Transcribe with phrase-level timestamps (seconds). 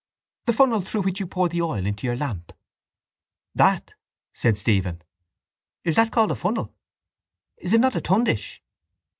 [0.47, 2.53] —The funnel through which you pour the oil into your lamp.
[3.53, 3.93] —That?
[4.33, 4.99] said Stephen.
[5.83, 6.73] Is that called a funnel?
[7.57, 8.63] Is it not a tundish?